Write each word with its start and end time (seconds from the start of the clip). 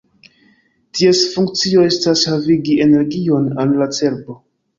Ties 0.99 1.19
funkcio 1.33 1.83
estas 1.89 2.25
havigi 2.31 2.79
energion 2.87 3.47
al 3.67 3.77
la 3.83 3.91
cerbo. 4.01 4.39